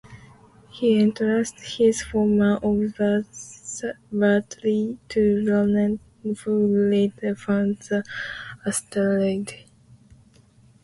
He 0.71 0.99
entrusted 0.99 1.63
his 1.77 2.01
former 2.01 2.57
observatory 2.63 4.97
to 5.09 5.41
Laurent, 5.43 6.01
who 6.23 6.89
later 6.89 7.35
found 7.35 7.77
the 7.81 8.03
asteroid. 8.65 9.53